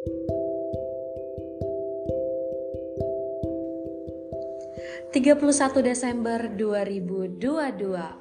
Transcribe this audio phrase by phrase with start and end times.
[0.00, 0.16] 31
[5.84, 7.36] Desember 2022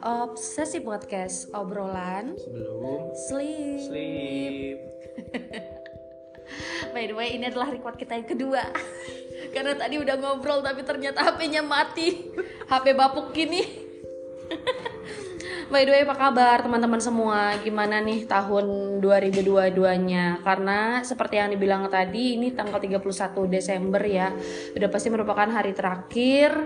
[0.04, 3.79] Obsesi Podcast Obrolan sebelum Sleep.
[3.88, 4.78] Sleep.
[6.92, 8.60] By the way ini adalah record kita yang kedua.
[9.56, 12.28] Karena tadi udah ngobrol tapi ternyata HP-nya mati.
[12.68, 13.88] HP bapuk gini
[15.70, 17.54] By the way apa kabar teman-teman semua?
[17.62, 23.05] Gimana nih tahun 2022-nya Karena seperti yang dibilang tadi Ini tanggal 31
[23.45, 24.34] Desember ya.
[24.73, 26.58] Udah pasti merupakan hari terakhir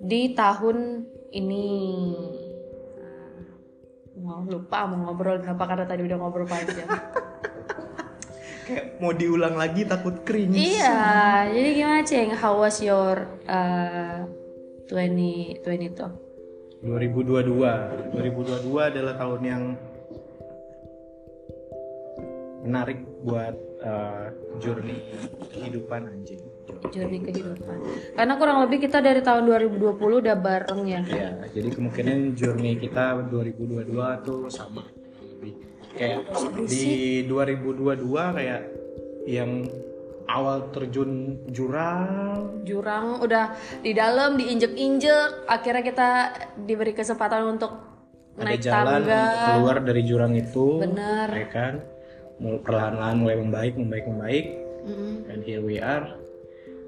[0.00, 1.04] Di tahun
[1.36, 1.68] ini.
[2.96, 3.44] Nah,
[4.24, 6.88] Mau lupa mau ngobrol apa karena tadi udah ngobrol panjang.
[8.70, 10.54] Kayak mau diulang lagi takut cringe.
[10.54, 12.30] Iya, jadi gimana Ceng?
[12.38, 14.24] How was your uh,
[14.88, 16.29] 2020 tuh?
[16.80, 19.62] 2022 2022 adalah tahun yang
[22.64, 24.96] menarik buat uh, journey
[25.52, 26.40] kehidupan anjing
[26.88, 27.76] Journey kehidupan.
[28.16, 31.00] Karena kurang lebih kita dari tahun 2020 udah bareng ya.
[31.04, 34.84] ya jadi kemungkinan journey kita 2022 tuh sama
[35.20, 35.60] lebih
[35.96, 36.24] kayak
[36.64, 38.62] di 2022 kayak
[39.28, 39.68] yang
[40.30, 42.06] awal terjun jurang
[42.62, 43.50] Jurang udah
[43.82, 46.08] di dalam diinjek-injek, akhirnya kita
[46.62, 47.72] diberi kesempatan untuk
[48.38, 49.20] ada naik jalan tangga.
[49.20, 51.28] untuk keluar dari jurang itu Bener.
[51.34, 51.74] ya kan
[52.40, 54.46] perlahan-lahan mulai membaik membaik membaik
[54.80, 56.08] Mm-mm, dan here we are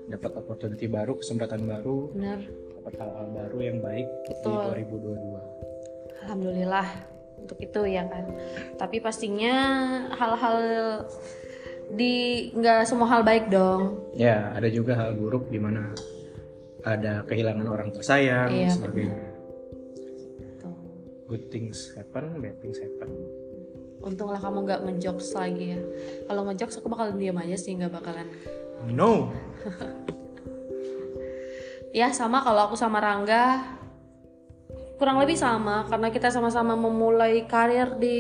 [0.09, 2.41] dapat opportunity baru kesempatan baru bener.
[2.81, 4.81] dapat hal-hal baru yang baik Betul.
[4.81, 6.89] di 2022 Alhamdulillah
[7.43, 8.25] untuk itu ya kan.
[8.79, 9.55] Tapi pastinya
[10.15, 10.59] hal-hal
[11.93, 14.01] di nggak semua hal baik dong.
[14.17, 15.93] ya ada juga hal buruk di mana
[16.83, 19.21] ada kehilangan orang tersayang Iya, dan sebagainya
[21.29, 23.09] good things happen bad things happen
[24.03, 25.81] Untunglah kamu nggak ngejokes lagi ya.
[26.27, 28.27] Kalau ngejokes aku bakal diam aja sih nggak bakalan.
[28.91, 29.31] no
[31.95, 33.63] Ya sama kalau aku sama Rangga
[35.03, 38.19] kurang lebih sama karena kita sama-sama memulai karir di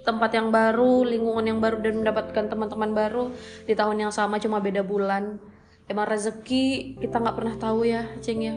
[0.00, 3.28] tempat yang baru, lingkungan yang baru dan mendapatkan teman-teman baru
[3.68, 5.36] di tahun yang sama cuma beda bulan.
[5.84, 8.56] Emang rezeki kita nggak pernah tahu ya, Ceng ya.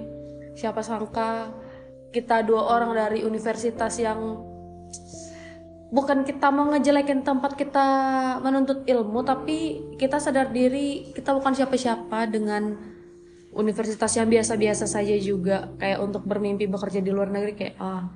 [0.55, 1.51] Siapa sangka
[2.15, 4.39] kita dua orang dari universitas yang
[5.91, 7.87] bukan kita mau ngejelekin tempat kita
[8.39, 12.90] menuntut ilmu tapi kita sadar diri kita bukan siapa-siapa dengan
[13.51, 18.07] universitas yang biasa-biasa saja juga kayak untuk bermimpi bekerja di luar negeri kayak ah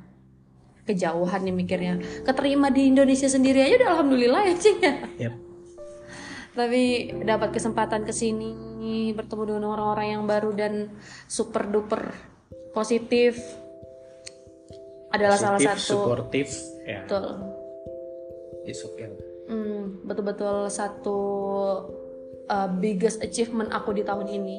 [0.85, 1.93] kejauhan nih mikirnya.
[2.23, 4.93] Keterima di Indonesia sendiri aja udah alhamdulillah ya Cing ya.
[5.29, 5.35] Yap.
[6.55, 10.87] tapi dapat kesempatan ke sini bertemu dengan orang-orang yang baru dan
[11.27, 12.15] super duper
[12.71, 13.35] positif.
[15.11, 16.51] Adalah salah Positif, satu supportive
[16.87, 17.03] ya.
[17.03, 17.25] Betul.
[18.65, 19.07] Okay
[19.45, 21.19] Hmm, betul-betul satu
[22.49, 24.57] uh, biggest achievement aku di tahun ini.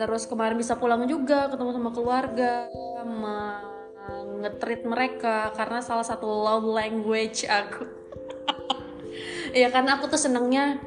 [0.00, 2.64] Terus kemarin bisa pulang juga ketemu sama keluarga,
[4.40, 7.84] ngetrit mereka karena salah satu love language aku.
[9.50, 10.78] Iya karena aku tuh senengnya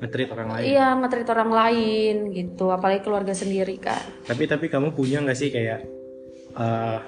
[0.00, 4.00] nge-treat orang lain iya ngetrit orang lain gitu, apalagi keluarga sendiri kan.
[4.28, 5.88] tapi tapi kamu punya nggak sih kayak
[6.56, 6.98] eh,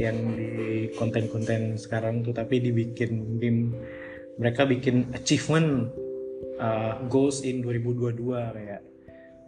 [0.00, 3.76] yang di konten-konten sekarang tuh tapi dibikin meme
[4.40, 5.92] mereka bikin achievement
[6.56, 8.80] eh, goals in 2022 kayak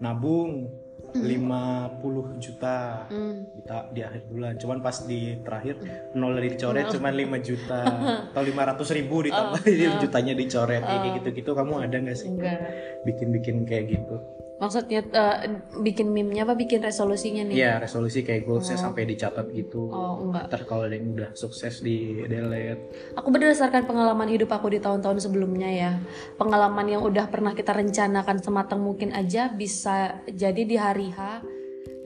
[0.05, 0.69] nabung
[1.14, 3.47] 50 juta Hmm.
[3.54, 4.58] di, di akhir bulan.
[4.58, 5.78] Cuman pas di terakhir
[6.12, 7.80] nol dicoret cuman 5 juta.
[8.34, 9.62] Atau 500 ribu ditambah
[10.03, 10.82] jutanya dicoret.
[10.82, 11.50] Kayak gitu-gitu.
[11.54, 12.28] Kamu ada nggak sih?
[12.28, 12.58] Enggak.
[13.04, 14.16] bikin-bikin kayak gitu
[14.54, 15.38] Maksudnya uh,
[15.82, 17.59] bikin meme-nya apa bikin resolusinya nih?
[17.59, 19.91] Iya resolusi kayak goalsnya sampai dicatat gitu.
[19.91, 20.47] Oh, enggak.
[20.47, 23.15] ntar kalau ada yang udah sukses di delete.
[23.19, 25.92] Aku berdasarkan pengalaman hidup aku di tahun-tahun sebelumnya ya
[26.38, 31.42] Pengalaman yang udah pernah kita rencanakan sematang mungkin aja Bisa jadi di hari H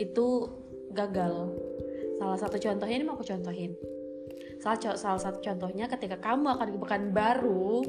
[0.01, 0.49] itu
[0.95, 1.53] gagal.
[2.17, 3.75] Salah satu contohnya ini mau aku contohin.
[4.59, 7.87] Salah, salah satu contohnya ketika kamu akan ke Pekanbaru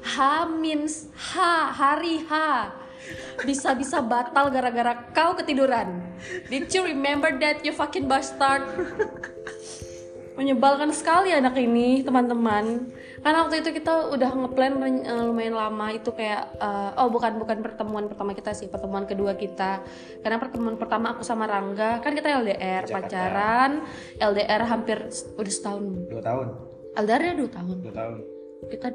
[0.00, 0.16] H
[0.58, 1.34] means H,
[1.76, 2.32] hari H.
[3.44, 6.04] Bisa-bisa batal gara-gara kau ketiduran.
[6.52, 8.64] Did you remember that you fucking bastard?
[10.40, 12.88] menyebalkan sekali anak ini teman-teman.
[13.20, 15.92] Karena waktu itu kita udah ngeplan eh, lumayan lama.
[15.92, 19.84] Itu kayak eh, oh bukan bukan pertemuan pertama kita sih pertemuan kedua kita.
[20.24, 23.84] Karena pertemuan pertama aku sama Rangga kan kita LDR pacaran.
[24.16, 25.84] LDR hampir udah setahun.
[26.08, 26.46] Dua tahun.
[26.96, 27.76] LDR ya dua tahun.
[27.84, 28.16] Dua tahun.
[28.72, 28.88] Kita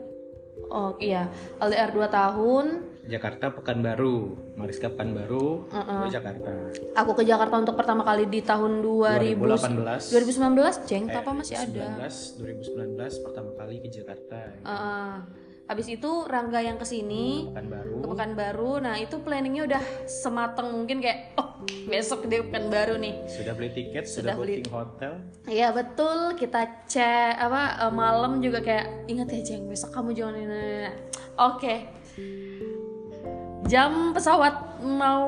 [0.70, 1.30] oh iya.
[1.62, 2.96] LDR dua tahun.
[3.06, 4.34] Jakarta Pekanbaru.
[4.58, 6.52] Mariska Pekanbaru gue Jakarta.
[6.98, 11.86] Aku ke Jakarta untuk pertama kali di tahun 2000 2018 2019 ceng apa masih ada.
[12.02, 14.40] 19 2019 pertama kali ke Jakarta.
[14.66, 15.22] Uh,
[15.66, 17.96] habis itu Rangga yang ke sini Pekan baru.
[17.98, 23.54] ke Pekanbaru nah itu planningnya udah semateng mungkin kayak oh besok dia Pekanbaru nih Sudah
[23.54, 24.62] beli tiket, Sudah sudah, beli.
[24.62, 25.14] booking hotel.
[25.46, 30.36] Iya betul kita cek apa eh, malam juga kayak ingat ya Jeng besok kamu jangan
[30.38, 30.90] ini.
[31.36, 31.76] Oke.
[33.66, 34.54] Jam pesawat
[34.86, 35.26] mau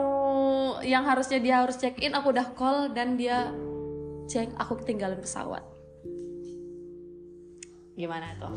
[0.85, 3.49] yang harusnya dia harus check in aku udah call dan dia
[4.27, 5.65] Jeng aku ketinggalan pesawat.
[7.97, 8.53] Gimana tuh?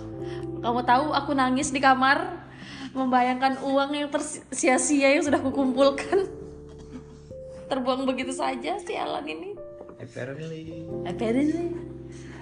[0.61, 2.45] Kamu tahu aku nangis di kamar
[2.93, 6.29] membayangkan uang yang tersia-sia yang sudah kukumpulkan
[7.73, 9.57] terbuang begitu saja sialan ini.
[9.97, 10.85] Apparently.
[11.09, 11.73] Apparently.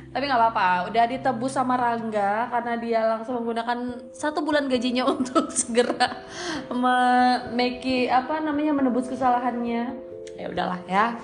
[0.09, 5.53] Tapi nggak apa-apa, udah ditebus sama Rangga karena dia langsung menggunakan satu bulan gajinya untuk
[5.53, 6.25] segera
[6.73, 9.95] me- make apa namanya menebus kesalahannya.
[10.35, 11.15] Ya udahlah ya.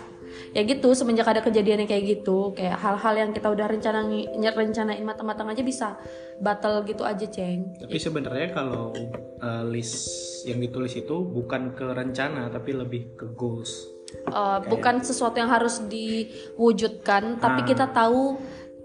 [0.54, 5.02] Ya gitu semenjak ada kejadian yang kayak gitu, kayak hal-hal yang kita udah rencanain rencanain
[5.02, 5.98] matang-matang aja bisa
[6.38, 7.74] batal gitu aja, Ceng.
[7.78, 8.94] Tapi sebenarnya kalau
[9.40, 10.06] uh, list
[10.44, 13.90] yang ditulis itu bukan ke rencana tapi lebih ke goals.
[14.30, 17.66] Uh, bukan sesuatu yang harus diwujudkan, tapi Ah.
[17.66, 18.38] kita tahu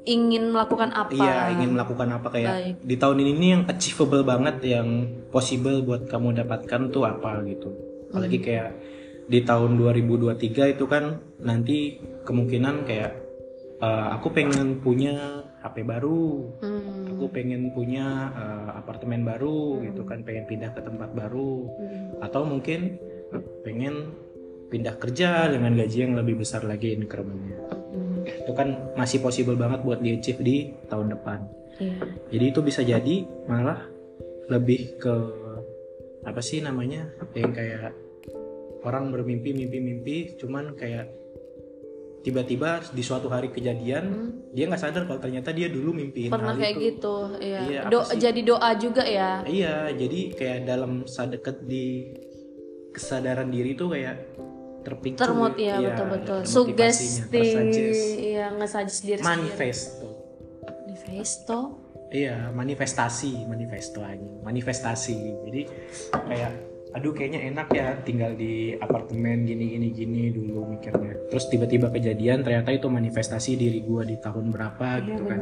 [0.08, 1.14] ingin melakukan apa.
[1.14, 2.76] Iya, ingin melakukan apa kayak Baik.
[2.82, 4.88] di tahun ini yang achievable banget yang
[5.30, 7.70] possible buat kamu dapatkan tuh apa gitu.
[8.10, 8.46] Apalagi Hmm.
[8.46, 8.70] kayak
[9.30, 13.14] di tahun 2023 itu kan nanti kemungkinan kayak
[13.78, 17.14] uh, aku pengen punya HP baru, Hmm.
[17.14, 22.26] aku pengen punya uh, apartemen baru gitu kan, pengen pindah ke tempat baru Hmm.
[22.26, 22.98] atau mungkin
[23.62, 24.18] pengen
[24.74, 27.60] pindah kerja dengan gaji yang lebih besar lagi increment-nya.
[27.70, 28.26] Hmm.
[28.26, 31.40] Itu kan masih possible banget buat di achieve di tahun depan.
[31.80, 31.96] Iya.
[32.34, 33.16] Jadi itu bisa jadi
[33.48, 33.86] malah
[34.50, 35.16] lebih ke
[36.28, 37.96] apa sih namanya yang kayak
[38.82, 41.12] orang bermimpi mimpi-mimpi cuman kayak
[42.20, 44.06] tiba-tiba di suatu hari kejadian
[44.52, 46.36] dia nggak sadar kalau ternyata dia dulu mimpiin Hmm.
[46.36, 46.84] pernah hal kayak itu.
[46.90, 48.20] gitu iya Iya, Do- sih?
[48.20, 52.12] jadi doa juga ya Iya, jadi kayak dalam sadekat di
[52.90, 54.16] kesadaran diri tuh kayak
[54.82, 55.16] terpicu.
[55.16, 57.84] termot ya iya, betul betul ada motivasinya, sugesti
[58.26, 60.08] iya nge-suggest diri manifesto.
[60.86, 61.60] manifesto
[62.10, 64.18] Iya, manifestasi, manifesto aja.
[64.42, 65.14] Manifestasi.
[65.46, 65.62] Jadi
[66.10, 66.54] kayak
[66.90, 71.30] aduh kayaknya enak ya tinggal di apartemen gini gini gini dulu mikirnya.
[71.30, 75.42] Terus tiba-tiba kejadian ternyata itu manifestasi diri gua di tahun berapa gitu kan.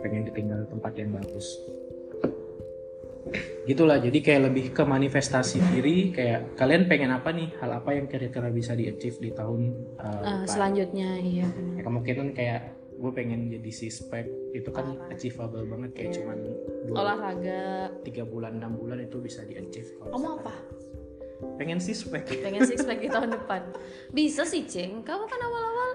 [0.00, 1.46] Pengen ditinggal di tempat yang bagus.
[3.64, 7.48] Gitulah, jadi kayak lebih ke manifestasi diri kayak kalian pengen apa nih?
[7.58, 9.60] Hal apa yang kira-kira bisa di-achieve di tahun
[9.96, 10.46] uh, Ah, depan?
[10.46, 12.60] selanjutnya iya Ya, kemungkinan kayak
[12.94, 16.38] gue pengen jadi sispek itu kan achievable banget kayak cuman
[16.86, 20.54] dua olahraga tiga bulan enam bulan itu bisa di achieve kamu apa
[21.60, 23.62] pengen sispek pengen six pack di tahun depan.
[24.10, 25.90] Bisa sih ceng kamu kan awal-awal.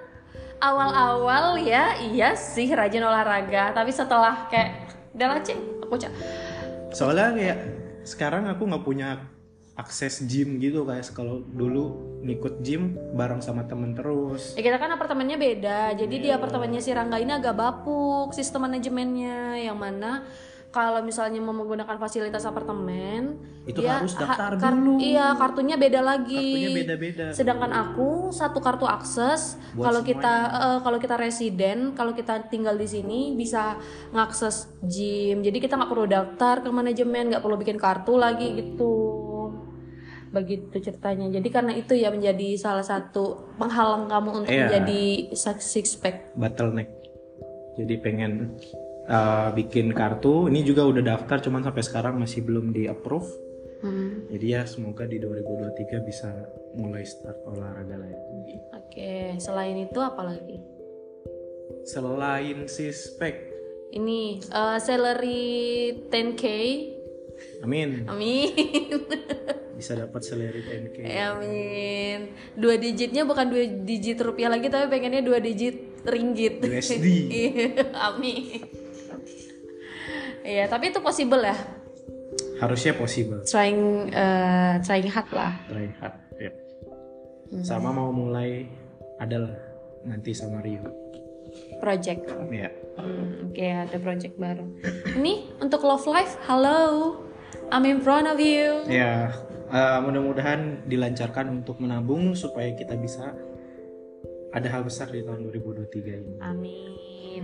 [0.59, 3.71] Awal-awal ya iya sih rajin olahraga.
[3.71, 6.13] Tapi setelah kayak udah lah ceng aku cak
[6.93, 7.59] soalnya kayak
[8.05, 9.25] sekarang aku nggak punya
[9.73, 14.53] akses gym gitu kayak kalau dulu ngikut gym bareng sama temen terus.
[14.59, 19.55] Ya kita kan apartemennya beda, jadi di apartemennya si Rangga ini agak bapuk sistem manajemennya,
[19.55, 20.27] yang mana
[20.69, 25.01] kalau misalnya mau menggunakan fasilitas apartemen, Itu dia harus ha- daftar kar- dulu.
[25.01, 26.37] Iya, kartunya beda lagi.
[26.37, 27.25] Kartunya beda-beda.
[27.33, 32.77] Sedangkan aku satu kartu akses, Buat kalau kita eh, kalau kita residen, kalau kita tinggal
[32.77, 33.81] di sini bisa
[34.11, 35.41] ngakses gym.
[35.41, 38.93] Jadi kita nggak perlu daftar ke manajemen, nggak perlu bikin kartu lagi gitu
[40.29, 44.69] begitu ceritanya jadi karena itu ya menjadi salah satu penghalang kamu untuk Iya.
[44.69, 46.85] menjadi six pack bottleneck
[47.73, 48.53] jadi pengen
[49.09, 50.47] uh, bikin kartu.
[50.47, 53.49] Ini juga udah daftar cuman sampai sekarang masih belum di approve
[53.79, 56.27] Hmm, jadi ya semoga di 2023 bisa
[56.75, 60.59] mulai start olahraga lagi oke selain itu apa lagi?
[61.87, 63.39] Selain sispek
[63.95, 66.43] ini eh, salary 10k
[67.63, 68.03] amin.
[68.11, 68.51] Amin.
[69.79, 72.35] Bisa dapat salary 10k amin.
[72.59, 76.59] Dua digitnya bukan dua digit rupiah lagi tapi pengennya dua digit ringgit.
[76.67, 77.07] USD.
[77.31, 78.78] Iya, amin
[80.49, 81.53] Iya, tapi itu possible ya.
[82.59, 85.53] harusnya possible Trying eh, trying hard lah.
[85.69, 86.51] try hard ya.
[87.63, 88.67] sama mau mulai
[89.15, 89.53] adalah
[90.03, 90.83] nanti sama Rio
[91.79, 92.27] Project.
[92.51, 92.67] ya
[92.99, 94.67] Hmm, Oke, ada project baru.
[95.15, 96.35] Ini untuk love life.
[96.43, 97.15] Halo.
[97.71, 98.83] I'm in front of you.
[98.91, 99.31] ya
[99.71, 103.31] uh, mudah-mudahan dilancarkan untuk menabung supaya kita bisa
[104.51, 107.43] ada hal besar di tahun 2023 ini Amin.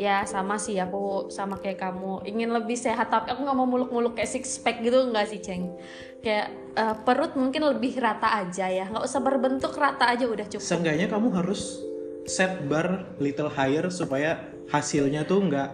[0.00, 2.24] Ya sama sih aku sama kayak kamu.
[2.24, 5.76] Ingin lebih sehat tapi aku nggak mau muluk-muluk kayak six pack gitu nggak sih ceng?
[6.24, 8.88] Kayak eh, perut mungkin lebih rata aja ya.
[8.88, 10.64] Nggak usah berbentuk rata aja udah cukup.
[10.64, 11.84] Seenggaknya kamu harus
[12.24, 14.40] set bar little higher supaya
[14.72, 15.70] hasilnya tuh nggak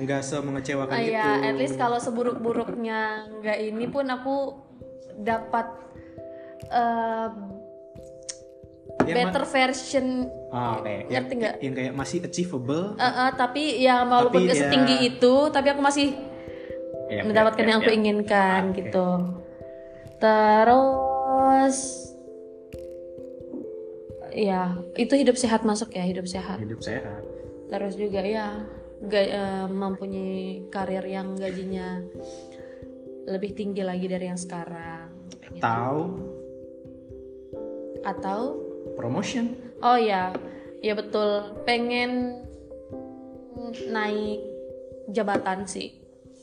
[0.00, 4.54] nggak semengecewakan Ah, itu Iya, at least kalau seburuk-buruknya nggak ini pun aku
[5.20, 5.66] dapat
[6.70, 7.28] uh,
[9.10, 10.06] Yang better version
[10.48, 11.54] ah, kayak yang, ngerti nggak?
[11.60, 15.82] yang kayak masih achievable Uh, uh, tapi ya walaupun Tapi ya- setinggi itu, tapi aku
[15.82, 16.08] masih
[17.10, 17.96] Ya, mendapatkan ya, yang ya, aku ya.
[17.98, 18.76] inginkan Oke.
[18.78, 19.06] gitu.
[20.16, 21.76] Terus
[24.30, 26.62] ya itu hidup sehat masuk ya hidup sehat.
[26.62, 27.22] hidup sehat
[27.66, 28.62] Terus juga ya
[29.02, 31.98] ga- eh, mempunyai karir yang gajinya
[33.26, 35.10] lebih tinggi lagi dari yang sekarang.
[35.50, 35.58] Gitu.
[35.58, 36.02] tahu
[38.00, 38.40] Atau
[38.94, 40.32] promotion oh ya
[40.80, 42.40] ya betul pengen
[43.86, 44.40] naik
[45.08, 45.94] jabatan sih.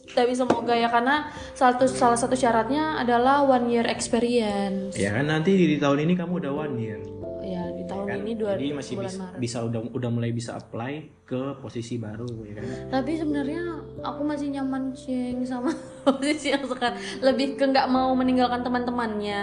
[0.08, 4.96] Tapi semoga ya karena satu salah satu syaratnya adalah one year experience.
[4.96, 7.00] ya kan nanti di, di tahun ini kamu udah one year
[7.44, 8.18] Ya di tahun kan?
[8.24, 9.40] ini dua jadi masih bulan bisa, Maret.
[9.40, 13.62] bisa udah udah mulai bisa apply ke posisi baru ya kan Tapi sebenarnya
[14.00, 15.76] aku masih nyaman ceng sama
[16.08, 16.96] posisi yang sekarang.
[17.20, 19.42] Lebih ke nggak mau meninggalkan teman-temannya.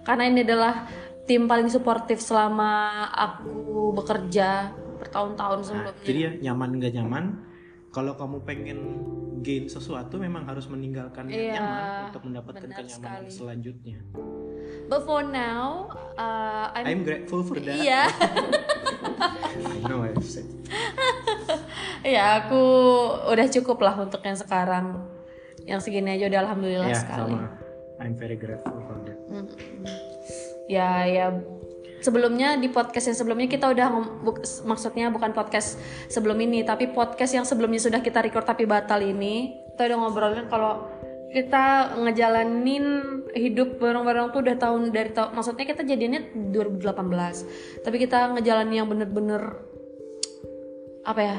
[0.00, 0.86] Karena ini adalah
[1.26, 2.72] tim paling suportif selama
[3.08, 3.50] aku
[3.92, 6.02] bekerja bertahun-tahun Nah, sebelumnya.
[6.02, 7.24] jadi ya nyaman nggak nyaman
[7.90, 8.78] kalau kamu pengen
[9.38, 13.28] gain sesuatu memang harus meninggalkan yang Iya, nyaman untuk mendapatkan kenyamanan sekali.
[13.28, 13.98] selanjutnya
[14.86, 18.10] But for now, uh, I'm, I'm grateful for that iya,
[19.68, 20.46] I know I've said
[22.04, 22.62] ya aku
[23.28, 24.98] udah cukup lah untuk yang sekarang.
[25.62, 27.34] Yang segini aja udah alhamdulillah ya sekali.
[27.34, 27.50] sama
[27.98, 29.05] I'm very grateful for that.
[30.66, 31.26] Ya, ya.
[32.04, 33.88] Sebelumnya di podcast yang sebelumnya kita udah
[34.22, 35.80] buk- maksudnya bukan podcast
[36.12, 39.56] sebelum ini, tapi podcast yang sebelumnya sudah kita record tapi batal ini.
[39.74, 40.86] Kita udah ngobrolin kalau
[41.32, 42.84] kita ngejalanin
[43.34, 46.20] hidup bareng-bareng tuh udah tahun dari tahun maksudnya kita jadinya
[46.52, 47.82] 2018.
[47.82, 49.42] Tapi kita ngejalanin yang bener-bener
[51.06, 51.38] apa ya?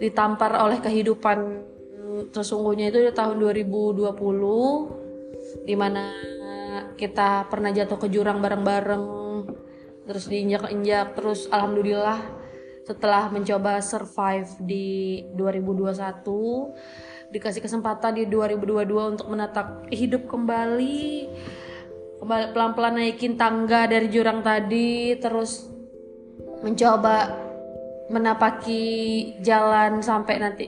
[0.00, 1.60] ditampar oleh kehidupan
[2.32, 4.16] sesungguhnya itu di tahun 2020
[5.68, 6.08] di mana
[6.98, 9.04] kita pernah jatuh ke jurang bareng-bareng
[10.08, 12.18] terus diinjak-injak terus alhamdulillah
[12.82, 21.30] setelah mencoba survive di 2021 dikasih kesempatan di 2022 untuk menatap hidup kembali
[22.18, 25.70] kembali pelan-pelan naikin tangga dari jurang tadi terus
[26.60, 27.30] mencoba
[28.10, 28.82] menapaki
[29.40, 30.66] jalan sampai nanti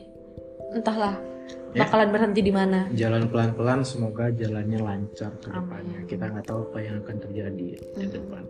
[0.70, 1.31] entahlah
[1.72, 1.88] Ya.
[1.88, 2.84] bakalan berhenti di mana?
[2.92, 6.04] Jalan pelan-pelan semoga jalannya lancar ke depannya.
[6.04, 8.44] Kita nggak tahu apa yang akan terjadi di depan.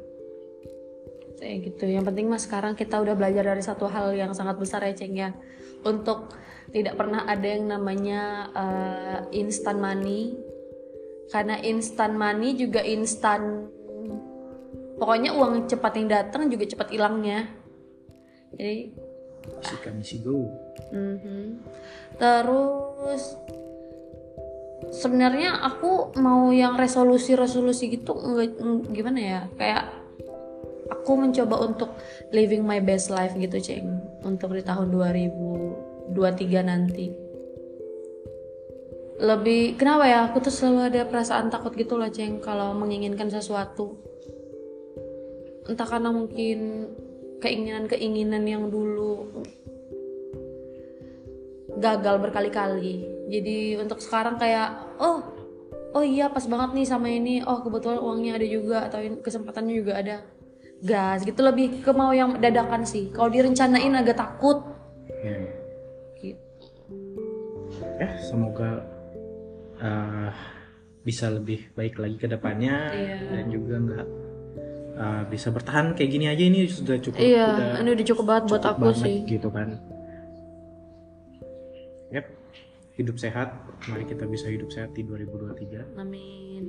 [1.38, 1.84] Kayak gitu.
[1.86, 5.14] Yang penting mas sekarang kita udah belajar dari satu hal yang sangat besar ya ceng
[5.14, 5.30] ya.
[5.86, 6.34] Untuk
[6.74, 10.34] tidak pernah ada yang namanya uh, instant money.
[11.30, 13.70] Karena instant money juga instan
[14.98, 17.46] pokoknya uang cepat yang datang juga cepat hilangnya.
[18.58, 18.98] Jadi
[19.62, 20.46] si kami si go
[20.90, 21.62] mhm.
[22.16, 23.38] terus
[24.90, 29.40] sebenarnya aku mau yang resolusi-resolusi gitu nggak ng- gimana ya?
[29.54, 29.94] Kayak
[30.90, 31.94] aku mencoba untuk
[32.34, 34.02] living my best life gitu ceng.
[34.26, 37.06] Untuk di tahun 2023 nanti.
[39.22, 40.18] Lebih kenapa ya?
[40.26, 43.94] Aku tuh selalu ada perasaan takut gitu loh ceng kalau menginginkan sesuatu.
[45.70, 46.90] Entah karena mungkin
[47.42, 49.42] keinginan-keinginan yang dulu
[51.82, 53.10] gagal berkali-kali.
[53.26, 55.24] Jadi untuk sekarang kayak oh
[55.92, 57.42] oh iya pas banget nih sama ini.
[57.42, 60.16] Oh kebetulan uangnya ada juga atau kesempatannya juga ada.
[60.82, 63.10] Gas gitu lebih ke mau yang dadakan sih.
[63.14, 64.66] Kalau direncanain agak takut.
[65.22, 65.38] Ya,
[66.18, 66.42] gitu.
[68.02, 68.82] Ya semoga
[69.78, 70.30] uh,
[71.06, 73.18] bisa lebih baik lagi ke depannya Iya.
[73.30, 74.06] dan juga nggak
[74.96, 78.42] uh, bisa bertahan kayak gini aja ini sudah cukup iya udah ini udah cukup banget
[78.48, 79.68] buat cukup aku banget sih gitu kan
[82.12, 82.28] Yap,
[83.00, 83.56] hidup sehat
[83.88, 86.64] mari kita bisa hidup sehat di 2023 Amin.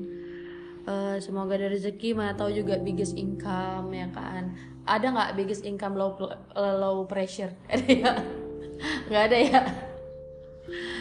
[0.83, 4.51] Eh, semoga ada rezeki, mana tahu juga biggest income ya kan.
[4.83, 6.19] Ada nggak biggest income low
[6.59, 7.55] low pressure?
[7.71, 8.11] Ada ya?
[9.07, 9.61] Nggak ada ya?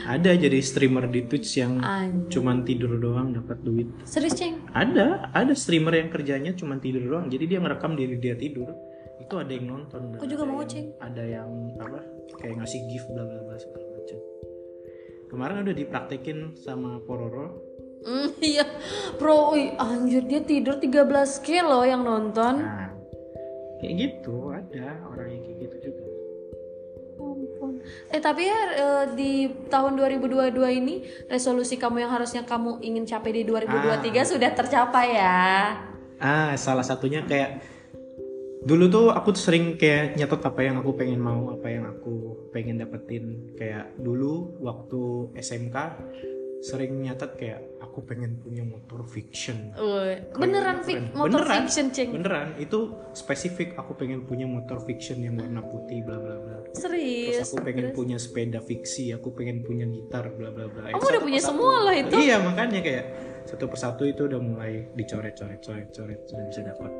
[0.04, 2.28] Ada jadi streamer di Twitch yang Anjir.
[2.32, 4.58] cuman tidur doang dapat duit Serius ceng?
[4.70, 8.68] ada ada streamer yang kerjanya cuman tidur doang jadi dia ngerekam diri dia tidur
[9.18, 10.86] itu ada yang nonton Aku juga mau, yang- Ceng.
[10.98, 11.98] ada yang apa
[12.36, 14.18] kayak ngasih gift bla bla bla segala macam
[15.28, 17.70] kemarin udah dipraktekin sama Pororo
[18.02, 18.66] Hmm, iya,
[19.14, 21.06] bro, ih, anjir dia tidur 13
[21.38, 22.58] kilo yang nonton.
[22.58, 22.90] nah
[23.78, 26.01] kayak gitu ada orang yang kayak gitu juga.
[28.10, 29.32] Eh tapi ya eh, di
[29.68, 30.94] tahun 2022 ini
[31.28, 35.40] resolusi kamu yang harusnya kamu ingin capai di 2023 sudah tercapai ya.
[36.22, 37.58] ah salah satunya kayak
[38.62, 42.46] dulu tuh aku tuh sering kayak nyatet apa yang aku pengen mau apa yang aku
[42.54, 45.76] pengen dapetin kayak dulu waktu SMK
[46.62, 49.74] sering nyatet kayak aku pengen punya motor fiction.
[49.74, 51.66] Keren, beneran fik motor Beneran.
[51.66, 52.54] fiction ceng beneran.
[52.56, 56.56] Itu spesifik aku pengen punya motor fiction yang warna putih bla bla bla.
[56.70, 57.50] Terus serius?
[57.50, 57.96] aku pengen Terus?
[57.98, 60.94] punya sepeda fiksi aku pengen punya gitar bla bla bla.
[60.94, 61.50] Kamu udah punya persatu.
[61.58, 62.14] semua lah itu.
[62.14, 63.04] iya makanya kayak
[63.42, 66.90] satu persatu itu udah mulai dicoret coret coret coret sudah bisa dapat.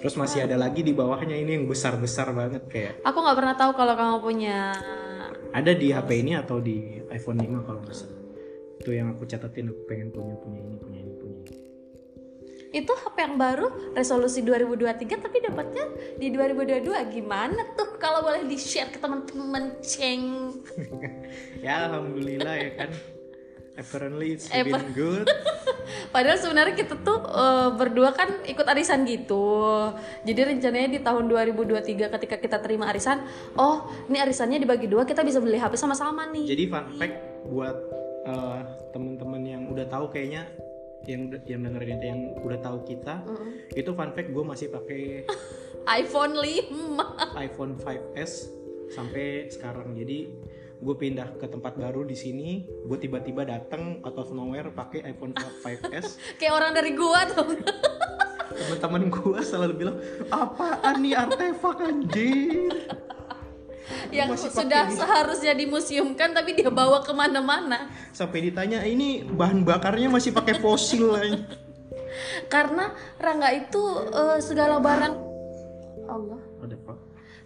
[0.00, 3.52] Terus masih ada lagi di bawahnya ini yang besar besar banget kayak aku nggak pernah
[3.52, 4.72] tahu kalau kamu punya
[5.52, 8.19] ada di HP ini atau di iPhone 5 kalau nggak salah
[8.80, 11.56] itu yang aku catatin aku pengen punya punya ini punya ini punya ini.
[12.70, 15.84] Itu HP yang baru resolusi 2023 tapi dapatnya
[16.16, 18.00] di 2022 gimana tuh?
[18.00, 20.24] Kalau boleh di share ke teman-teman ceng.
[21.60, 22.90] Ya alhamdulillah ya kan.
[23.76, 25.28] Apparently it's been good.
[26.14, 29.92] Padahal sebenarnya kita tuh eh, berdua kan ikut arisan gitu.
[30.24, 33.24] Jadi rencananya di tahun 2023 ketika kita terima arisan,
[33.60, 36.48] oh ini arisannya dibagi dua, kita bisa beli HP sama-sama nih.
[36.48, 37.16] Jadi fun fact
[37.48, 37.76] buat
[38.26, 38.60] uh,
[38.92, 40.48] teman-teman yang udah tahu kayaknya
[41.08, 43.24] yang yang dengerin itu yang udah tahu kita
[43.72, 45.24] itu fun fact gue masih pakai
[46.00, 47.40] iPhone 5.
[47.40, 48.32] iPhone 5s
[48.92, 50.28] sampai sekarang jadi
[50.80, 55.32] gue pindah ke tempat baru di sini gue tiba-tiba datang out of nowhere pakai iPhone
[55.36, 57.56] 5s Kayak orang dari gua tuh.
[58.50, 59.96] teman-teman gue selalu bilang
[60.28, 62.68] apaan nih artefak anjir
[64.18, 64.96] yang Masih sudah ini.
[64.98, 67.90] seharusnya dimuseumkan tapi dia bawa ke mana-mana.
[68.10, 71.46] sampai ditanya ini bahan bakarnya masih pakai fosil lain
[72.50, 72.90] Karena
[73.22, 73.80] Rangga itu
[74.10, 75.14] eh, segala barang
[76.10, 76.96] Allah ada pak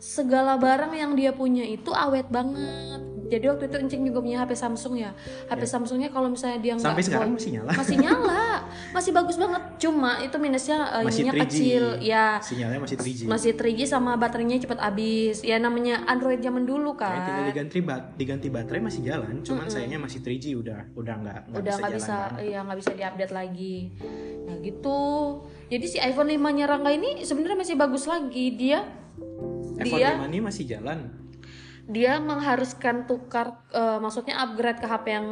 [0.00, 3.13] segala barang yang dia punya itu awet banget.
[3.35, 5.11] Jadi waktu itu Encing juga punya HP Samsung ya.
[5.47, 8.45] HP Samsungnya kalau misalnya dia nggak sampai sekarang bawa- masih nyala masih nyala,
[8.97, 9.62] masih bagus banget.
[9.76, 11.43] Cuma itu minusnya eh, Masih ininya 3G.
[11.45, 15.43] kecil, ya sinyalnya masih 3G masih 3G sama baterainya cepat habis.
[15.43, 17.49] Ya namanya Android zaman dulu Kayak tinggal kan.
[17.49, 21.64] diganti bat diganti baterai masih jalan, cuman sayangnya masih 3G udah udah nggak nggak Udah
[21.69, 22.47] bisa nggak bisa, banget.
[22.47, 23.76] ya nggak bisa diupdate lagi.
[24.45, 25.00] Nah gitu.
[25.64, 28.53] Jadi si iPhone 5-nya Rangga ini sebenarnya masih bagus lagi.
[28.53, 28.85] Dia
[29.77, 31.23] iPhone dia 5 ini masih jalan.
[31.85, 35.29] Dia mengharuskan tukar eh, maksudnya upgrade ke HP yang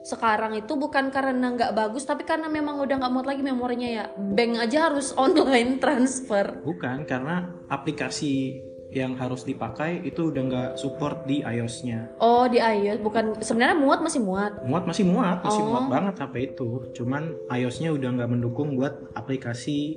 [0.00, 4.04] sekarang itu bukan karena nggak bagus tapi karena memang udah nggak muat lagi memorinya ya
[4.16, 8.60] bank aja harus online transfer Bukan karena aplikasi
[8.90, 12.10] yang harus dipakai itu udah nggak support di iOS-nya.
[12.18, 15.70] oh di iOS bukan sebenarnya muat masih muat Muat masih muat, masih Oh.
[15.70, 16.68] muat banget HP itu.
[16.98, 19.94] Cuman iOS-nya udah nggak mendukung buat aplikasi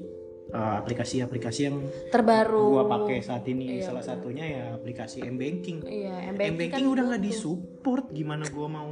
[0.51, 1.77] eh, aplikasi-aplikasi yang
[2.11, 2.75] terbaru.
[2.81, 3.79] gua pakai saat ini.
[3.79, 5.85] Iya, Salah satunya ya aplikasi M-Banking.
[5.85, 8.89] iya M-Banking M-Banking udah kan nggak disupport, gimana gua mau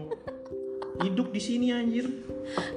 [1.02, 2.06] hidup di sini anjir?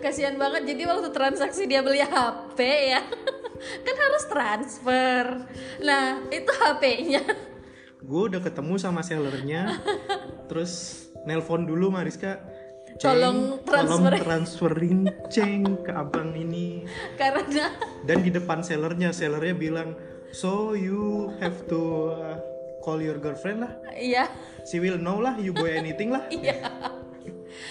[0.00, 0.64] kasihan banget.
[0.74, 2.58] Jadi waktu transaksi dia beli HP
[2.94, 3.00] ya
[3.86, 5.24] kan harus transfer.
[5.84, 7.22] Nah itu HP-nya
[8.04, 9.80] gue udah ketemu sama sellernya.
[10.52, 12.36] Terus nelpon dulu Mariska
[12.96, 19.98] Tolong tolong transfer." transferin ceng ke abang ini karena dan di depan sellernya sellernya bilang
[20.30, 21.02] so you
[21.38, 21.80] have to
[22.10, 22.38] uh,
[22.78, 24.30] call your girlfriend lah iya
[24.62, 26.58] she will know lah you buy anything lah Iya.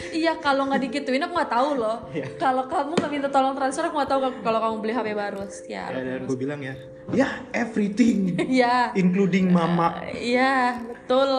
[0.09, 2.07] Iya kalau nggak digituin aku nggak tahu loh.
[2.09, 2.39] Iya.
[2.39, 5.43] Kalau kamu nggak minta tolong transfer aku nggak tahu kalau- kamu beli HP baru.
[5.67, 6.01] ya, Ya.
[6.15, 6.73] dan gue bilang ya
[7.11, 8.89] ya everything Iya.
[9.01, 11.29] including mama Iya betul.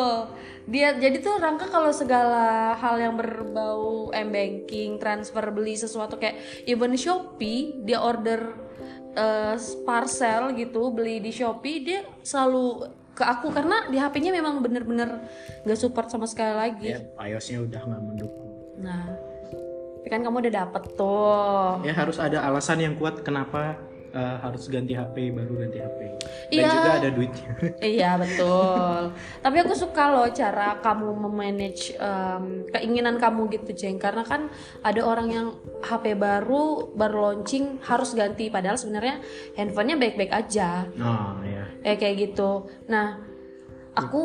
[0.64, 6.64] Dia jadi tuh Rangka kalau segala hal yang berbau m banking, transfer beli sesuatu kayak
[6.64, 8.56] even Shopee dia order
[9.12, 15.22] eh, parcel gitu beli di Shopee dia selalu ke aku karena di HP-nya memang bener-bener
[15.62, 16.90] nggak support sama sekali lagi.
[16.90, 19.06] ya iOS-nya udah nggak mendukung Nah,
[20.02, 21.78] tapi kan kamu udah dapet tuh.
[21.86, 23.78] ya harus ada alasan yang kuat kenapa
[24.14, 26.00] uh, harus ganti HP baru ganti HP
[26.48, 26.70] dan Iya.
[26.70, 27.50] juga ada duitnya
[27.98, 29.00] Iya betul.
[29.42, 33.98] Tapi aku suka loh cara kamu memanage em, keinginan kamu gitu, Jeng.
[33.98, 34.48] Karena kan
[34.80, 35.46] ada orang yang
[35.82, 39.18] HP baru baru launching harus ganti, padahal sebenarnya
[39.58, 40.86] handphonenya baik-baik aja.
[40.94, 42.64] oh ya Eh kayak gitu.
[42.88, 43.20] Nah,
[43.92, 44.24] aku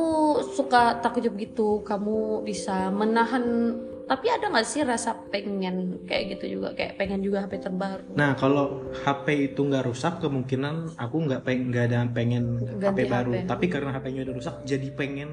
[0.54, 1.82] suka takjub gitu.
[1.84, 3.76] Kamu bisa menahan.
[4.10, 8.02] Tapi ada nggak sih rasa pengen kayak gitu juga, kayak pengen juga HP terbaru?
[8.12, 12.44] nah kalau HP itu nggak rusak kemungkinan aku nggak pengen nggak ada pengen
[12.76, 13.46] Ganti HP baru HP.
[13.46, 15.30] tapi karena HP-nya udah rusak jadi pengen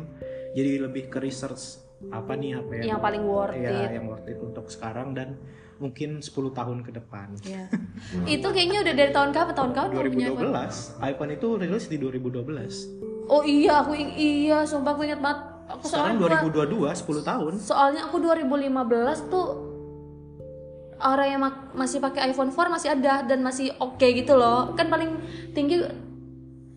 [0.52, 3.90] jadi lebih ke research apa nih HP Yang paling worth ya, it.
[3.96, 5.40] yang worth it untuk sekarang dan
[5.76, 7.72] mungkin 10 tahun ke depan Ya.
[8.28, 9.54] itu kayaknya udah dari tahun kapan?
[9.54, 10.52] Tahun kapan kamu punya iPhone?
[10.52, 15.40] 2012 iPhone itu rilis di 2012 Oh iya, aku iya, sumpah aku ingat banget.
[15.66, 19.46] Aku sekarang soalnya 2022 10 tahun soalnya aku 2015 tuh
[20.96, 21.42] orang yang
[21.74, 24.72] masih pakai iPhone 4 masih ada dan masih oke gitu loh.
[24.72, 25.20] Kan paling
[25.52, 25.84] tinggi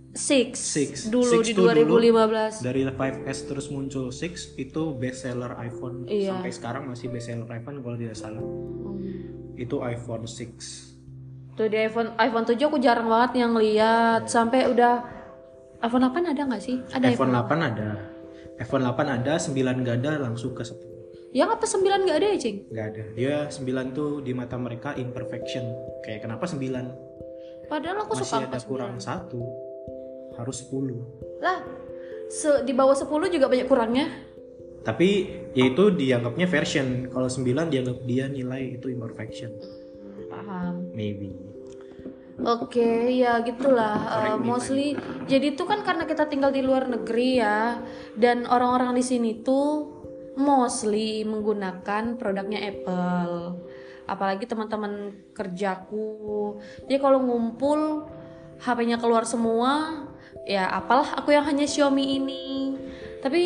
[0.10, 0.92] Six, Six.
[1.06, 6.10] dulu Six di tuh dulu 2015 dari 5S terus muncul 6 itu best seller iPhone
[6.10, 6.34] Iya.
[6.34, 9.54] sampai sekarang masih best seller iPhone kalau tidak salah Hmm.
[9.54, 10.98] itu iPhone 6
[11.54, 15.06] Tuh di iPhone iPhone 7 aku jarang banget yang lihat sampai udah
[15.80, 16.82] iPhone 8 ada nggak sih?
[16.90, 17.90] Ada iPhone 8 ada
[18.60, 22.38] iPhone 8 ada 9 gak ada langsung ke 10 Yang apa 9 nggak ada ya,
[22.42, 22.58] Cing?
[22.70, 23.04] Gak ada.
[23.14, 23.62] Dia 9
[23.94, 25.62] tuh di mata mereka imperfection.
[26.02, 26.60] Kayak kenapa 9
[27.70, 29.42] Padahal aku masih suka ada angka kurang satu.
[30.34, 30.98] Harus 10
[31.38, 31.62] Lah,
[32.28, 34.08] se- di bawah 10 juga banyak kurangnya.
[34.80, 37.06] tapi yaitu dianggapnya version.
[37.08, 39.54] Kalau 9 dianggap dia nilai itu imperfection.
[40.30, 40.90] Paham.
[40.94, 41.30] maybe
[42.40, 44.00] Oke, ya gitulah.
[44.08, 44.96] Uh, mostly,
[45.28, 47.84] jadi itu kan karena kita tinggal di luar negeri ya,
[48.16, 49.92] dan orang-orang di sini tuh
[50.40, 53.60] mostly menggunakan produknya Apple.
[54.08, 56.58] Apalagi teman-teman kerjaku.
[56.88, 58.08] Jadi kalau ngumpul,
[58.64, 60.08] HP-nya keluar semua,
[60.48, 62.80] ya apalah aku yang hanya Xiaomi ini.
[63.20, 63.42] Tapi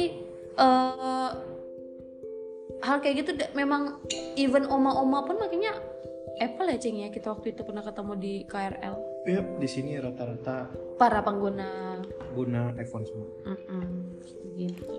[0.54, 1.30] eh
[2.84, 3.96] hal kayak gitu memang
[4.36, 5.72] even oma-oma pun makanya
[6.44, 7.10] Apple ya ceng ya?
[7.10, 10.68] Kita waktu itu pernah ketemu di KRL Yep, di sini rata-rata.
[11.00, 11.96] Para pengguna.
[12.36, 13.28] Guna iPhone semua.
[13.48, 14.20] Mm-mm,
[14.60, 14.92] gitu.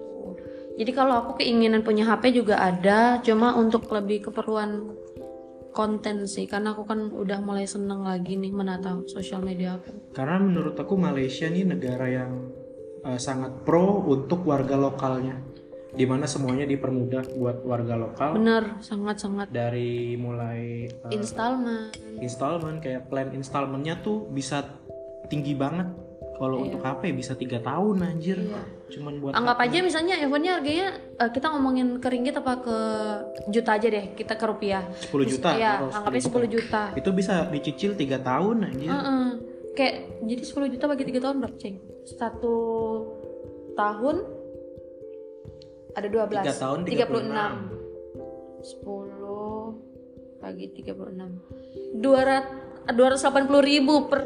[0.81, 4.97] Jadi kalau aku keinginan punya HP juga ada cuma untuk lebih keperluan
[5.77, 6.49] konten sih.
[6.49, 10.17] Karena aku kan udah mulai seneng lagi nih menata sosial media aku.
[10.17, 12.49] Karena menurut aku Malaysia nih negara yang
[13.05, 15.37] uh, sangat pro untuk warga lokalnya,
[15.95, 22.79] di mana semuanya dipermudah buat warga lokal bener sangat sangat dari mulai uh, installment installment
[22.79, 24.63] kayak plan installmentnya tuh bisa
[25.27, 25.89] tinggi banget.
[26.35, 28.59] Kalau untuk HP bisa tiga tahun anjir, Iya.
[28.91, 32.77] cuman buat anggap aja misalnya iPhone-nya harganya eh, kita ngomongin ke ringgit apa ke
[33.55, 35.55] juta aja deh kita ke rupiah 10 juta.
[35.55, 38.91] ya taruh anggapnya 10 juta Itu bisa dicicil tiga tahun anjir.
[38.91, 39.27] Heeh.
[39.75, 39.95] kayak
[40.27, 42.57] jadi 10 juta bagi 3 tahun berapa ceng satu
[43.75, 44.17] tahun
[45.95, 47.25] ada 12 Tiga tahun 36
[48.61, 52.93] 10 bagi 36 200 280
[53.65, 54.21] ribu per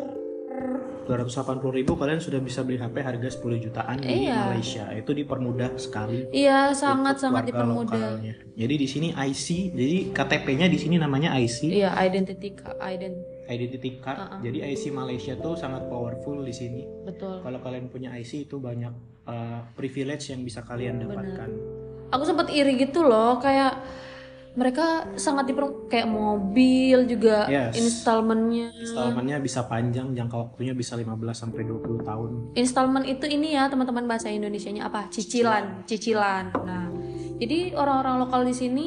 [1.06, 4.44] 280 ribu kalian sudah bisa beli HP harga 10 jutaan di Iya.
[4.44, 4.84] Malaysia.
[4.92, 6.28] Itu dipermudah sekali.
[6.28, 8.34] iya sangat sangat dipermudah lokalnya.
[8.52, 13.16] Jadi di sini IC, jadi KTP-nya di sini namanya IC, iya identity ka- ident
[13.48, 14.38] identity card.
[14.38, 16.84] Jadi IC Malaysia tuh sangat powerful di sini.
[17.02, 18.92] betul Kalau kalian punya IC itu banyak
[19.24, 21.50] uh, privilege yang bisa kalian dapatkan.
[22.08, 23.84] aku sempat iri gitu loh kayak
[24.54, 27.76] mereka sangat diper kayak mobil juga Yes.
[27.76, 32.30] installmentnya Installmentnya bisa panjang, jangka waktunya bisa 15 sampai 20 tahun.
[32.54, 36.88] installment itu ini ya teman-teman bahasa Indonesianya apa cicilan cicilan nah
[37.36, 38.86] jadi orang-orang lokal di sini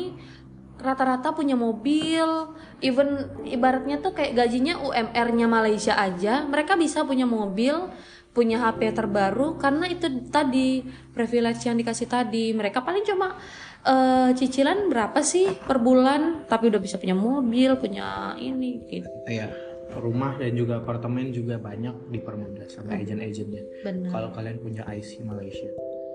[0.81, 2.25] rata-rata punya mobil
[2.81, 7.89] even ibaratnya tuh kayak gajinya UMR-nya Malaysia aja mereka bisa punya mobil
[8.31, 13.35] punya HP terbaru karena itu tadi privilege yang dikasih tadi mereka paling cuma
[13.83, 19.71] eh, cicilan berapa sih per bulan tapi udah bisa punya mobil punya ini gitu Iya.
[19.91, 23.83] Rumah dan juga apartemen juga banyak dipermudah sama agen-agennya.
[23.83, 25.67] benar Kalau kalian punya IC Malaysia.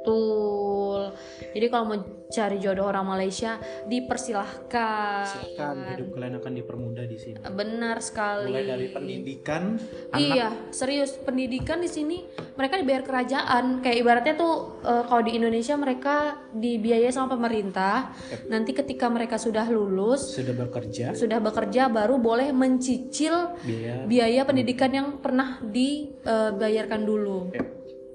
[0.06, 1.10] Betul.
[1.50, 1.98] Jadi kalau mau
[2.30, 3.58] cari jodoh orang Malaysia
[3.90, 5.26] dipersilahkan.
[5.26, 7.42] Silakan hidup kalian akan dipermudah di sini.
[7.42, 8.54] Benar sekali.
[8.54, 9.74] Mulai dari pendidikan,
[10.14, 12.22] anak Iya, serius pendidikan di sini
[12.54, 13.82] mereka dibayar kerajaan.
[13.82, 18.14] Kayak ibaratnya tuh eh, kalau di Indonesia mereka dibiayai sama pemerintah.
[18.46, 24.90] Nanti ketika mereka sudah lulus, sudah bekerja, sudah bekerja baru boleh mencicil biaya biaya pendidikan
[24.94, 27.50] yang pernah dibayarkan dulu.
[27.58, 27.66] eh,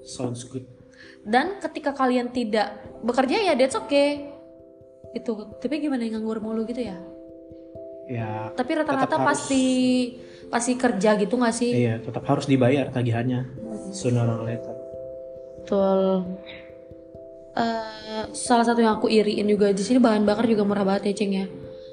[0.08, 0.71] sounds good.
[1.22, 4.30] Dan ketika kalian tidak bekerja ya that's okay.
[5.12, 5.32] Itu.
[5.56, 6.98] Tapi gimana yang nganggur mulu gitu ya?
[8.04, 9.64] Ya, Tapi rata-rata harus- pasti
[10.50, 11.70] pasti kerja gitu nggak sih?
[11.72, 13.46] iya tetap harus dibayar tagihannya
[13.90, 14.74] sooner or later.
[15.62, 16.26] Betul.
[17.52, 21.14] Eh, salah satu yang aku iriin juga di sini bahan bakar juga murah banget ya,
[21.14, 21.46] Ceng ya.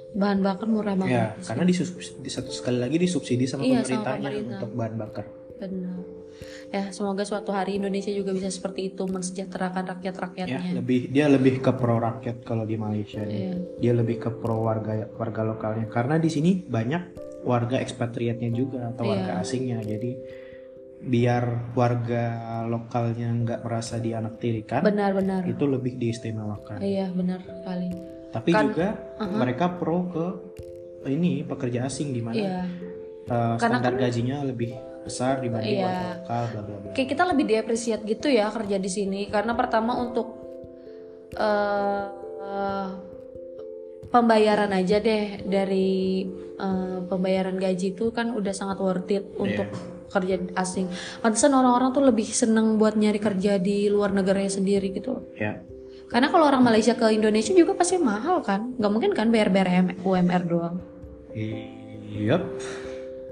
[0.10, 1.14] Bahan bakar murah banget.
[1.14, 4.58] Ya, karena disubsidi, di satu sekali lagi disubsidi sama Iya, sama pemerintahnya pemerintah.
[4.58, 5.26] untuk bahan bakar.
[5.60, 6.00] Benar.
[6.72, 10.72] Ya, semoga suatu hari Indonesia juga bisa seperti itu mensejahterakan Ya, rakyat-rakyatnya.
[10.74, 13.20] lebih dia lebih ke pro rakyat kalau di Malaysia.
[13.20, 13.60] Iya.
[13.76, 17.04] Dia lebih ke pro warga warga lokalnya karena di sini banyak
[17.44, 19.44] warga ekspatriatnya juga atau warga Iya.
[19.44, 19.80] asingnya.
[19.82, 20.12] Jadi
[21.00, 22.24] biar warga
[22.68, 25.48] lokalnya nggak merasa dianaktirikan, Benar-benar.
[25.48, 26.80] itu lebih diistimewakan.
[26.80, 27.88] Iya, benar sekali.
[28.30, 28.88] Tapi Kan- juga
[29.34, 30.26] mereka pro ke
[31.08, 32.60] ini pekerja asing di mana Iya.
[33.32, 35.86] uh, Karena standar gajinya lebih besar dibanding Iya.
[35.86, 36.92] warga lokal bla bla bla.
[36.94, 40.28] kayak kita lebih diapresiat gitu ya kerja di sini karena pertama untuk
[41.34, 42.06] eh
[42.40, 42.90] eh,
[44.10, 46.26] pembayaran aja deh dari
[46.58, 49.70] eh, pembayaran gaji itu kan udah sangat worth it untuk
[50.10, 50.90] kerja asing.
[51.22, 55.62] Pantesan orang-orang tuh lebih seneng buat nyari kerja di luar negaranya sendiri gitu ya
[56.10, 58.74] Karena kalau orang Malaysia ke Indonesia juga pasti mahal kan?
[58.82, 60.76] Nggak mungkin kan bayar bayar UMR doang.
[62.10, 62.42] Yep.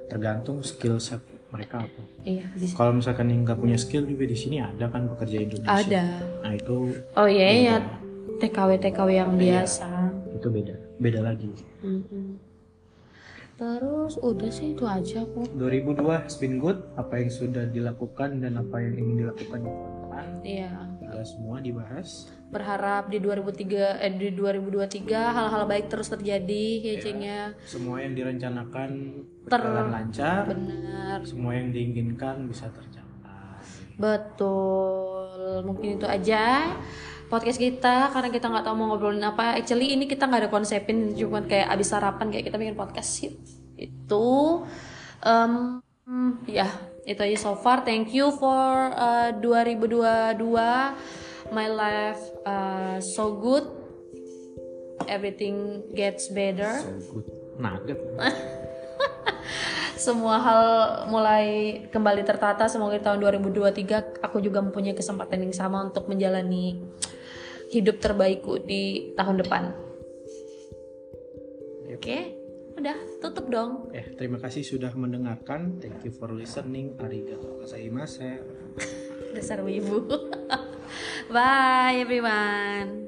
[0.08, 2.02] tergantung skill set mereka apa?
[2.22, 5.80] Iya, kalau misalkan yang nggak punya skill juga di sini ada kan pekerja Indonesia.
[5.80, 6.06] Ada.
[6.42, 6.78] nah itu
[7.14, 7.78] Oh iya ya
[8.38, 10.12] TKW TKW yang biasa.
[10.30, 10.76] itu beda.
[10.98, 11.50] Beda lagi.
[11.82, 12.38] Mm-mm.
[13.58, 15.50] Terus udah sih itu aja kok.
[15.52, 16.78] 2002 has been good.
[16.94, 19.60] Apa yang sudah dilakukan dan apa yang ingin dilakukan?
[19.60, 20.72] Di depan Iya.
[21.02, 27.40] sudah semua dibahas Berharap di 2003 eh di 2023 hal-hal baik terus terjadi ya Cengnya.
[27.68, 28.90] semua yang direncanakan
[29.48, 31.20] Ter- berjalan lancar Benar.
[31.28, 33.60] semua yang diinginkan bisa tercapai
[33.98, 35.66] Betul.
[35.66, 36.72] Mungkin itu aja
[37.28, 39.60] podcast kita karena kita nggak tahu mau ngobrolin apa.
[39.60, 43.36] Actually ini kita nggak ada konsepin, cuman kayak abis sarapan kayak kita bikin podcast sih.
[43.76, 44.64] Itu
[45.20, 45.82] em,
[46.48, 46.70] ya
[47.04, 47.84] itu aja so far.
[47.84, 51.27] Thank you for uh, 2022.
[51.52, 53.66] My life uh, so good.
[55.08, 56.84] Everything gets better.
[56.84, 57.28] so good.
[57.58, 58.00] Nugget.
[60.08, 60.66] Semua hal
[61.10, 61.48] mulai
[61.90, 62.70] kembali tertata.
[62.70, 66.84] Semoga di tahun 2023 aku juga mempunyai kesempatan yang sama untuk menjalani
[67.74, 69.64] hidup terbaikku di tahun depan.
[71.98, 72.38] Oke?
[72.78, 73.90] Udah tutup dong.
[73.90, 75.82] Eh terima kasih sudah mendengarkan.
[75.82, 76.94] Thank you for listening.
[77.02, 78.38] Arigato gozaimasu
[79.36, 80.06] dasar wibu
[81.30, 83.07] bye everyone